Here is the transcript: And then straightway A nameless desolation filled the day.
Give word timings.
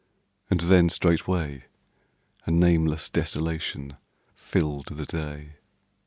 And 0.49 0.61
then 0.61 0.89
straightway 0.89 1.65
A 2.47 2.49
nameless 2.49 3.07
desolation 3.07 3.97
filled 4.33 4.87
the 4.97 5.05
day. 5.05 5.57